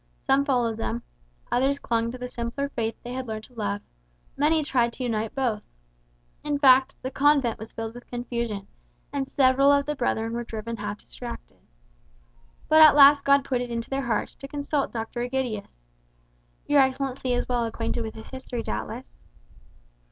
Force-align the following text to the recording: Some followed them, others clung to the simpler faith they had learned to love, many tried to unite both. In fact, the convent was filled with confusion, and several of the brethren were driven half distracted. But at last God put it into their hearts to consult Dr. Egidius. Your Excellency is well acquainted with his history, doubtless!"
Some 0.23 0.45
followed 0.45 0.77
them, 0.77 1.03
others 1.51 1.77
clung 1.77 2.09
to 2.11 2.17
the 2.17 2.27
simpler 2.27 2.69
faith 2.69 2.95
they 3.03 3.13
had 3.13 3.27
learned 3.27 3.43
to 3.43 3.53
love, 3.53 3.83
many 4.35 4.63
tried 4.63 4.93
to 4.93 5.03
unite 5.03 5.35
both. 5.35 5.61
In 6.43 6.57
fact, 6.57 6.95
the 7.03 7.11
convent 7.11 7.59
was 7.59 7.71
filled 7.71 7.93
with 7.93 8.07
confusion, 8.07 8.65
and 9.13 9.27
several 9.29 9.71
of 9.71 9.85
the 9.85 9.95
brethren 9.95 10.33
were 10.33 10.43
driven 10.43 10.77
half 10.77 10.97
distracted. 10.97 11.59
But 12.67 12.81
at 12.81 12.95
last 12.95 13.23
God 13.23 13.45
put 13.45 13.61
it 13.61 13.69
into 13.69 13.91
their 13.91 14.01
hearts 14.07 14.33
to 14.37 14.47
consult 14.47 14.91
Dr. 14.91 15.21
Egidius. 15.21 15.91
Your 16.67 16.79
Excellency 16.79 17.33
is 17.33 17.47
well 17.47 17.65
acquainted 17.65 18.01
with 18.01 18.15
his 18.15 18.29
history, 18.31 18.63
doubtless!" 18.63 19.21